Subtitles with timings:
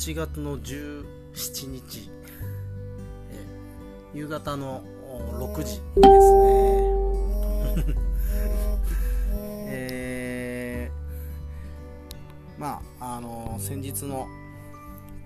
[0.00, 2.10] 8月の17日、
[3.30, 3.44] え
[4.14, 4.82] 夕方の
[5.34, 5.82] 6時ですね。
[9.68, 14.26] えー、まああの先日の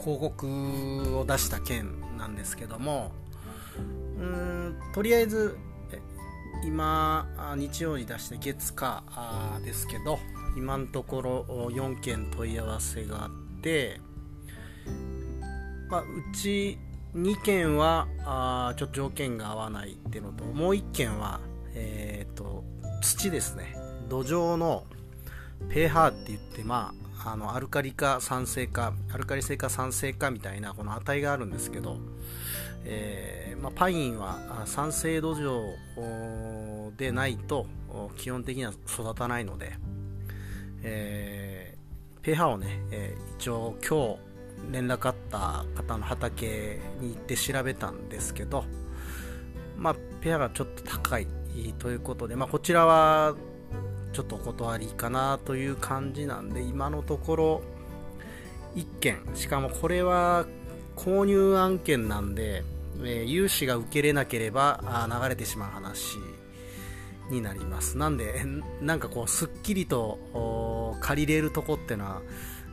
[0.00, 3.12] 広告を出した件なんですけども
[4.18, 5.58] うんとりあえず
[6.64, 7.26] 今
[7.56, 9.02] 日曜に出して月火
[9.66, 10.18] ですけど
[10.56, 13.30] 今のところ4件問い合わせがあっ
[13.60, 14.00] て、
[15.88, 16.78] まあ、うち
[17.14, 21.40] 2件はあちょっと条件が合わないっていうのともう1件は、
[21.74, 22.64] えーと、
[23.02, 23.76] 土ですね。
[24.08, 24.84] 土壌の
[25.68, 31.98] pH って言って、まあ、あのアルカリか酸性かアルカリ性か酸性かみたいなこの値があるんですけど、
[32.84, 37.66] えーまあ、パインは酸性土壌でないと
[38.16, 39.74] 基本的には育たないので、
[40.82, 44.31] えー、pH をね、えー、一応今日
[44.70, 48.64] 連絡あった方の畑に行って調べたんですけど、
[49.76, 51.26] まあ、ペアがちょっと高い
[51.78, 53.34] ということで、まあ、こちらは
[54.12, 57.62] ちょっとお断りかなという感じなんで、今のところ
[58.74, 60.46] 1件、しかもこれは
[60.96, 62.64] 購入案件なんで、
[63.02, 66.18] えー、融資が受けれなければあ流れてしまう話
[67.30, 67.96] になります。
[67.96, 68.44] なんで、
[68.80, 72.22] なんかこう、すっきりと借りれるとこっていうのは、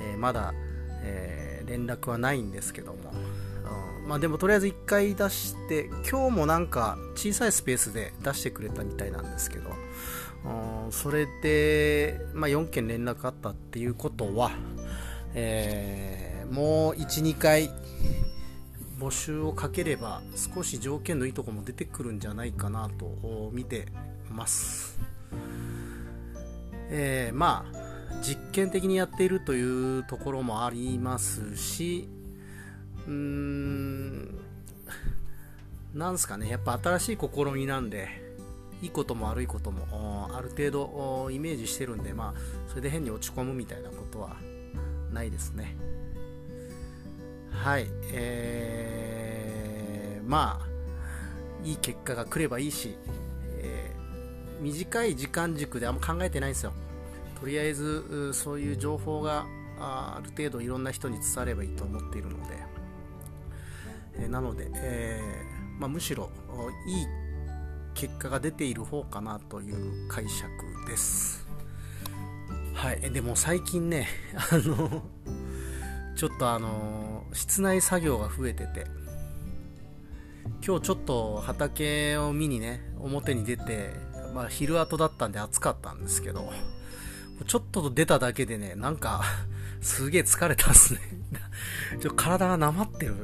[0.00, 0.54] えー、まだ、
[1.04, 2.98] えー、連絡はないんですけども、
[4.02, 9.70] うん、まあでもとりあえず1回出して今日もなんか小さいスペースで出してくれたみたいなんですけど、
[10.86, 14.50] うん、それで、まあ、4件連絡あったっていうことは、
[15.34, 17.70] えー、もう12回
[18.98, 23.86] 募集をかければ少し条件のいいとこも出てくるんじゃないかなと見て
[24.30, 24.98] ます。
[26.90, 27.83] えー、まあ
[28.24, 32.08] 実験的にやっているというところもありますし
[33.06, 34.38] うーん
[35.92, 38.08] なんすかねやっぱ新しい試みなんで
[38.80, 44.36] いいことも悪いこともある程度イメージしてるんでまあそれで変に落ち込むみたいなことは
[45.12, 45.76] ないですね。
[47.50, 50.66] はいえー、まあ
[51.66, 52.96] いい結果が来ればいいし、
[53.58, 56.72] えー、短い時間軸であんま考えてないんですよ。
[57.40, 59.46] とりあえずそういう情報が
[59.78, 62.58] ある程度いろんな人に伝わればいいと思っているので、
[64.18, 66.30] えなので、えー、まあ、むしろ
[66.86, 67.06] いい
[67.94, 70.48] 結果が出ている方かなという解釈
[70.86, 71.46] です。
[72.74, 73.00] はい。
[73.12, 75.02] でも最近ね あの
[76.16, 78.86] ちょっとあの室内作業が増えてて。
[80.66, 83.90] 今日ちょっと畑を見にね表に出て、
[84.34, 86.50] まあ、昼後だったんで暑かったんですけど。
[87.46, 89.22] ちょっと出ただけでね、なんか
[89.80, 91.00] すげえ疲れたっすね
[92.00, 93.14] ちょ体がなまってる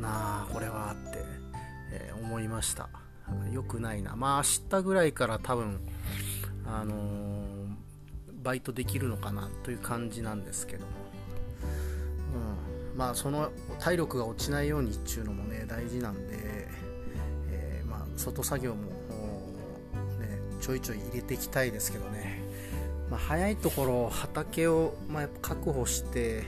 [0.00, 1.24] なあ、これはって、
[1.92, 2.88] えー、思いました。
[3.50, 4.14] 良くないな。
[4.14, 5.80] まあ明日ぐらいから多分、
[6.64, 7.74] あのー、
[8.42, 10.92] バイトできるのかなという感じなんですけども。
[12.92, 13.50] うん、まあその
[13.80, 16.68] 体力が落ちないようにっていうのもね、大事なんで、
[17.48, 18.90] えー、まあ外作業も、
[20.20, 22.35] ね、ちょいちょい入れていきたいですけどね。
[23.16, 26.44] まあ、早いところ畑を、まあ、やっぱ確保して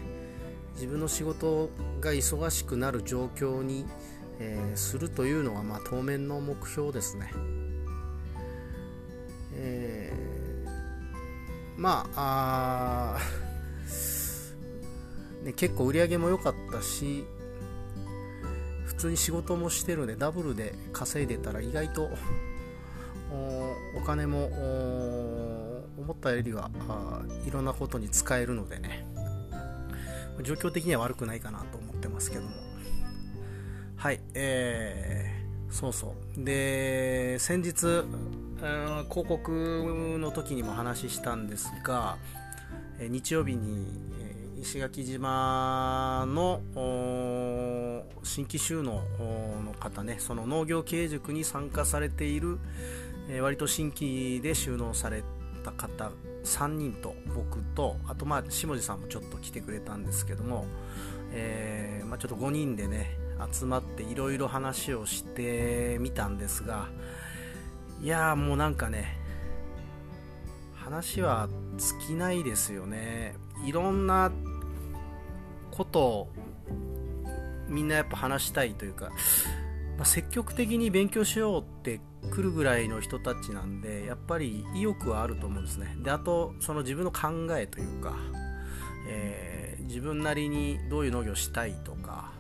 [0.75, 3.87] 自分の仕事が忙しくなる状況に、
[4.39, 7.33] え、するというのが、まあ、当面の目標ですね。
[9.55, 13.19] えー、まあ
[15.43, 17.25] ね、結構売り上げも良かったし
[18.85, 22.11] 普通に仕事もしてるのでダブルで稼いでたら意外と
[23.97, 25.68] お金も
[25.99, 26.71] 思ったよりは
[27.47, 29.07] いろんなことに使えるのでね。
[30.43, 32.51] 状況的には悪くないかなと思ってますけども。
[33.97, 36.45] はいえー、そうそう。
[36.45, 37.73] で先日
[39.09, 42.17] 広告の時にも話したんですが
[43.01, 43.87] 日曜日に
[44.61, 46.61] 石垣島の
[48.25, 49.03] 新規収納
[49.65, 52.59] の方ねその農業経営塾に参加されている
[53.41, 55.23] 割と新規で収納され
[55.73, 56.11] た方
[56.45, 60.67] 3人と僕とあとまあ下地さんもちょっと来てくれたんですけども、
[61.33, 63.19] えー、まあ、ちょっと5人でね
[63.53, 66.89] 集まっていろいろ話をしてみたんですが
[68.03, 69.19] いやもうなんかね
[70.75, 73.35] 話は尽きないですよね。
[73.67, 74.33] いろんな
[75.71, 76.29] ことを
[77.69, 79.11] みんなやっぱ話したいというか、
[79.97, 82.01] まあ、積極的に勉強しようって
[82.31, 85.97] 来るぐらいの人たちなんでやっぱり意欲はあると思うんですね。
[86.03, 88.17] であとその自分の考えというか、
[89.09, 92.33] えー、自分なりにどういう農業したいとか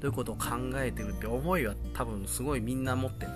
[0.00, 3.32] どういうことを考えてるって思いは多分すごいみんな持ってて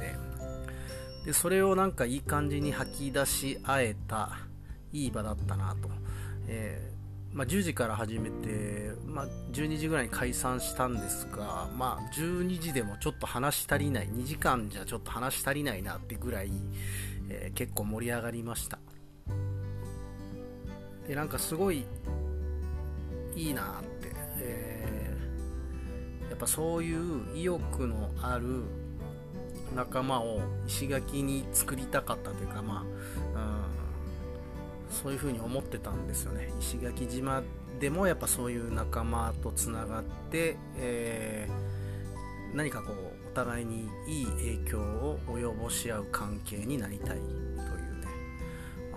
[1.24, 4.30] でそれをなんかいい感じに吐き出し合えた
[4.92, 5.88] いい場だったなと、
[6.48, 6.91] え、
[7.32, 16.50] まあ、10時から始めて、まあ、12時ぐらいに解散したんですが、まあ、12時でもちょっと話足りない2時間じゃちょっと話足りないなってぐらい、
[17.30, 18.78] えー、結構盛り上がりました。
[21.08, 21.84] でなんかすごい
[23.34, 28.64] いいなって、えー、やっぱそういう意欲のある
[29.74, 32.84] 仲間を石垣に作りたかったというかまあ、
[34.92, 36.52] そういうふうに思ってたんですよね。
[36.60, 37.42] 石垣島
[37.80, 48.06] でもやっぱそういう仲間とつながって、えー、何かこうお互いにいい影響を及ぼし合う関係になりたいというね。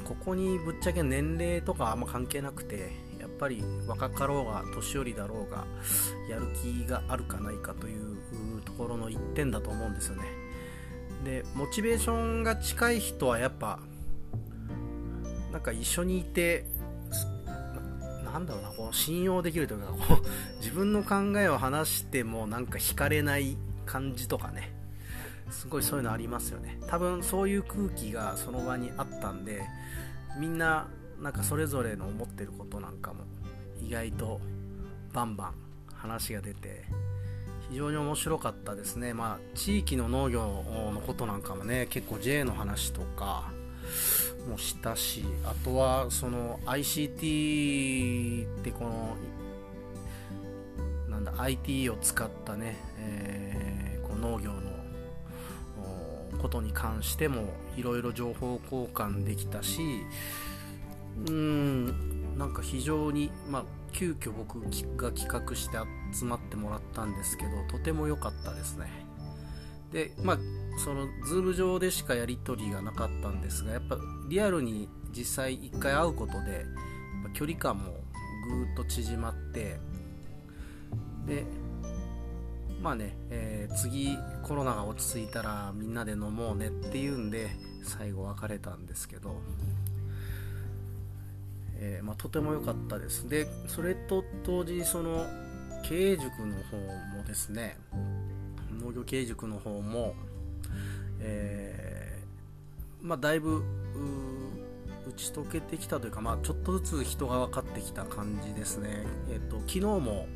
[0.03, 5.65] ここにぶっちゃけ年齢とかあんま関係なくてやっぱり若かろうが年寄りだろうが
[6.29, 10.23] やる気があるかないかというところの一点だと思うんですよね。
[11.23, 13.79] でモチベーションが近い人はやっぱ
[15.55, 16.65] なんか一緒にいて
[18.25, 20.25] なんだろうなこう信用できるというかこう
[20.59, 23.55] 自分の考えを話してもなんか惹かれない
[23.85, 24.75] 感じとかね。
[25.49, 26.77] すごいそういうのありますよね。
[26.87, 29.63] 多分そういう空気がその場にあったんで
[30.37, 30.87] みんな
[31.21, 33.23] なんかそれぞれの思ってることなんかも
[33.81, 34.41] 意外と
[35.13, 35.53] バンバン
[35.93, 36.83] 話が出て
[37.69, 43.53] 非常に面白かったですね、まあ、地域の農業のことなんかもね結構 J の話とか
[44.49, 49.15] もしたしあとはその ICT ってこの
[51.09, 54.75] なんだ IT を使ったね、えー、この農業の
[56.37, 59.81] ことに関してもいろいろ情報交換できたし
[61.27, 64.59] うんなんか非常に、まあ、急遽僕
[64.97, 65.77] が企画して
[66.13, 69.04] 集まってもらったんですけどとても良かったですね。
[69.91, 70.37] でまあ
[70.83, 73.97] その Zoom 上でしかやり取りがなかったんですがやっぱ
[74.27, 76.65] リアルに実際1回会うことで
[77.33, 77.93] 距離感も
[78.47, 79.79] ぐーっと縮まって
[81.25, 81.45] で
[82.81, 87.49] まあね、えー、次コロナが落ち着いたらみんなで飲もうねっていうんで
[87.83, 89.41] 最後別れたんですけど
[91.77, 93.27] えー、まあ、とても良かったです。
[93.27, 95.25] でそれと同時にその
[95.83, 96.77] 経営塾の方
[97.17, 97.77] もですね
[98.85, 100.13] 農業経営塾の方も、
[101.19, 103.63] えー、まあ、だいぶ
[105.07, 110.27] 打ち解けてきたというか、まあ、ちょっとずつ人が分かってきた感じですね、えーと、昨日も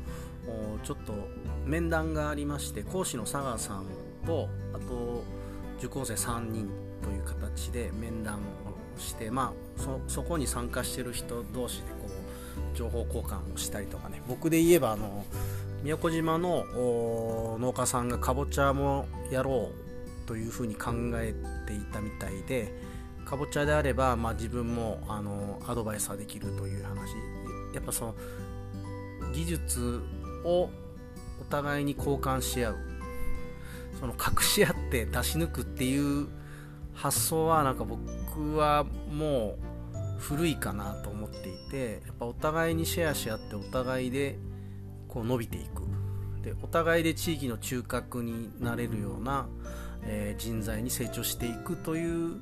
[0.82, 1.12] ちょっと
[1.64, 3.84] 面談がありまして講師の佐川さん
[4.26, 5.22] とあと
[5.78, 6.68] 受講生3人
[7.02, 8.40] という形で面談を
[8.98, 14.22] して、まあ、そそこに参加してる人同士でこう情報交換をしたりとかね。
[14.28, 15.24] 僕で言えばあの
[15.82, 16.66] 宮古島の
[17.58, 19.70] 農家さんがかぼちゃもやろ
[20.24, 21.34] うというふうに考え
[21.66, 22.72] ていたみたいで
[23.24, 27.14] かぼちゃであれば、まあ、自分もあのアドバイスはできるという話。
[27.74, 28.14] やっぱその
[29.32, 30.00] 技術
[30.44, 30.68] を
[31.40, 32.76] お互いに交換し合う。
[33.98, 36.28] その隠し合って出し抜くっていう
[36.94, 39.56] 発想はなんか僕はも
[40.16, 44.38] う古いかなと思っていてやっぱお互いにシェアし合ってお互いで
[45.08, 45.79] こう伸びていく。
[46.42, 49.46] でお互いで地域の中核になれるような、
[50.04, 52.40] えー、人材に成長していくという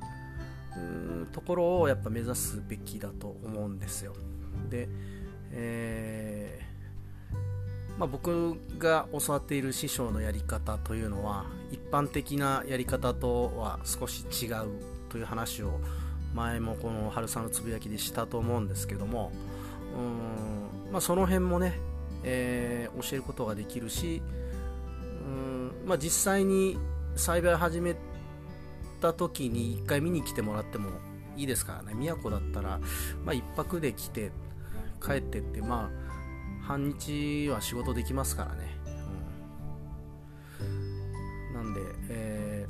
[1.31, 4.13] ところをやっぱ目指すべきだと思うんですよ。
[4.69, 4.87] で、
[5.51, 6.61] え
[7.97, 14.67] まあ、僕が教わっている師匠のやり方というのは一般的なやり方とは少し違う
[15.09, 15.81] という話を
[16.33, 19.31] 前もこの春さんのつぶやきでしたと思うんですけども
[19.97, 21.79] うん、まあ、その辺もね、
[22.23, 24.21] えー、教えることができるし
[25.25, 26.77] うん、まあ、実際に
[27.15, 27.95] 栽培始め
[29.01, 30.89] た時に一回見に来てもらっても
[31.37, 31.93] いいですからね。
[31.93, 32.79] 宮古だったら、
[33.23, 34.31] まあ、1泊で来て
[35.01, 35.89] 帰ってってま
[36.63, 38.77] あ半日は仕事できますからね、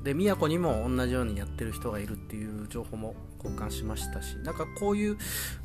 [0.09, 3.13] で宮古にも同じようにやってる人がいるっていう情報も
[3.43, 5.17] 交換しましたしなんかこういう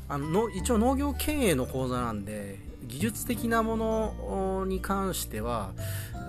[0.07, 5.71] あの一応農業経営の講座なんで技術的なものに関しては、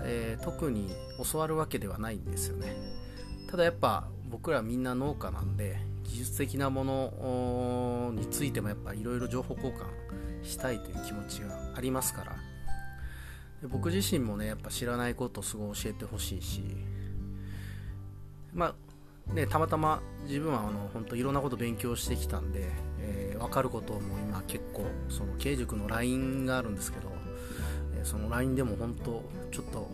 [0.05, 0.95] えー、特に
[1.31, 2.75] 教わるわけではないんですよね。
[3.51, 12.37] ただやっぱ僕らみんな農家なんで技術的なものについてもやっぱいろいろ情報交換したいという気持ちがありますから。
[13.69, 16.63] 僕自身もねやっぱ知らないことをすごい教えてほしいし
[18.57, 18.75] ま
[19.31, 22.71] あね、たまたま自分はあの本当いろんなこと勉強してきたんで、
[23.01, 27.11] えー、分かることも今結構その経塾の LINE があるんですけど、
[28.01, 29.89] え、その LINE でも本当ちょっと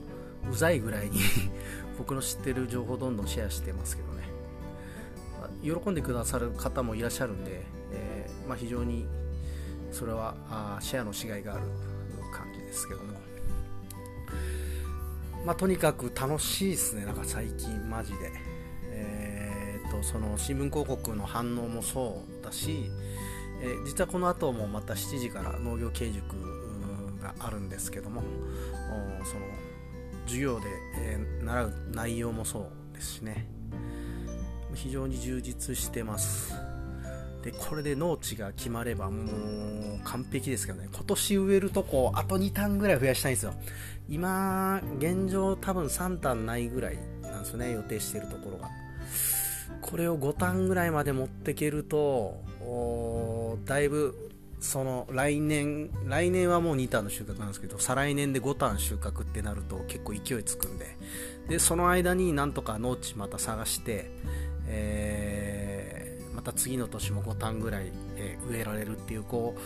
[0.50, 1.20] うざいぐらいに
[1.98, 4.28] 僕の知ってる情報どんどんシェアしてますけどね、
[5.40, 9.06] まあ、喜んでくださる方もいらっしゃるんで、えー、まあ、非常に
[9.90, 11.62] それはあシェアのしがいがある
[12.32, 13.18] 感じですけども。
[15.44, 17.04] まあ、とにかく楽しいですね。
[17.04, 18.51] なんか最近マジで。
[19.92, 22.90] とその新聞広告の反応もそうだし、
[23.62, 28.22] えー、実はこの後もまた7時から農業経塾があるんですけども
[29.24, 29.44] その
[30.26, 30.66] 授業で、
[30.98, 33.46] えー、習う内容もそうですしね。
[34.74, 36.54] 非常に充実してます。
[37.42, 39.24] でこれで農地が決まればも
[39.96, 40.88] う完璧ですけどね。
[40.92, 43.52] 今年植えるとこあと2単ぐらい増やしたいんですよ。
[44.08, 48.81] 今現状多分3単ないぐらいなんですよね予定してるところが。
[49.80, 52.40] これを5ターンぐらいまで持っていけると
[53.64, 60.96] だいぶその来年来年はもう2ターンの収穫なんですけど再来年で5ターン収穫ってなると結構勢いつくんで。
[61.48, 64.10] でその間になんとか農地また探して、
[64.66, 69.60] えー、また次の年も5ターンぐらい、え、植えられるっていうこう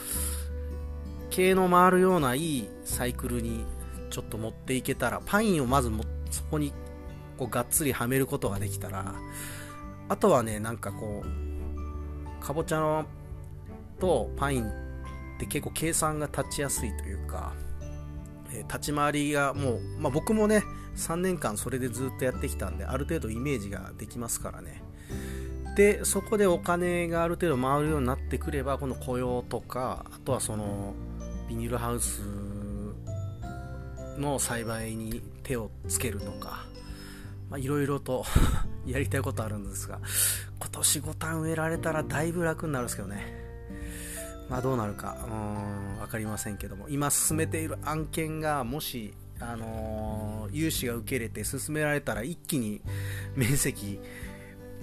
[1.31, 3.65] 経の回るようないいサイクルに
[4.11, 6.73] ちょっと持っていけたらパインをまずもそこに
[7.37, 9.15] こうがっつりはめることができたら
[10.09, 13.05] あとはねなんかこうかぼちゃの
[13.99, 14.73] とパインっ
[15.39, 17.53] て結構計算が立ちやすいというか、
[18.53, 20.63] えー、立ち回りがもう、まあ、僕もね
[20.97, 24.83] 3年間それでずっとやってきたんである程度イメージができますからね。
[25.77, 30.95] でそこでお金がある程度回るようになってくればこの雇用とかあとはその
[31.51, 32.23] ビニールハウス
[34.17, 36.65] の栽培に手をつけるとか
[37.57, 38.25] いろいろと
[38.87, 40.01] やりたいことあるんですが
[40.59, 43.47] 今年5単植えられたらだいぶ楽になるんですけどね。
[44.49, 46.89] まあどうなるかうん分かりませんけども。
[46.89, 52.81] 今進めている案件がもしあのー、融資が受け入れて進められたら一気に
[53.35, 54.01] 面積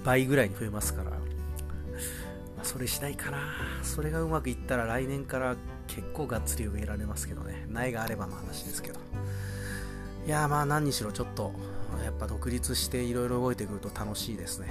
[0.04, 1.16] 倍ぐらいに増えますから、ま
[2.60, 3.38] あ、それしたいかな。
[3.82, 5.56] それがうまくいったら来年から
[5.86, 7.66] 結構がっつり植えられますけどね。
[7.68, 9.00] 苗があればの話ですけど。
[10.26, 11.52] いやまあ何にしろちょっと
[12.04, 14.68] やっぱ独立していろいろ動いてくると楽しいですね。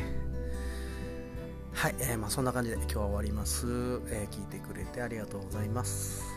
[1.73, 3.65] はい、えー、まあ、そんな感じで今日は終わります、
[4.07, 6.32] えー、聞いてくれてありがとうございます。